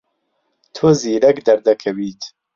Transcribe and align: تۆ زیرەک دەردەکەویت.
تۆ 0.75 0.87
زیرەک 1.01 1.37
دەردەکەویت. 1.47 2.21